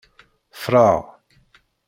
[0.61, 0.99] Ffreɣ.